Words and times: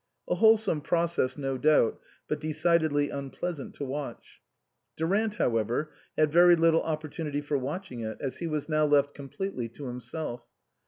A 0.27 0.33
wholesome 0.33 0.81
process 0.81 1.37
no 1.37 1.59
doubt, 1.59 2.01
but 2.27 2.39
decidedly 2.39 3.11
unpleasant 3.11 3.75
to 3.75 3.85
watch. 3.85 4.41
Durant, 4.95 5.35
however, 5.35 5.91
had 6.17 6.31
very 6.31 6.55
little 6.55 6.81
opportunity 6.81 7.39
for 7.39 7.55
watching 7.55 7.99
it, 7.99 8.17
as 8.19 8.37
he 8.39 8.47
was 8.47 8.67
now 8.67 8.85
left 8.85 9.13
completely 9.13 9.69
to 9.69 9.85
himself. 9.85 10.47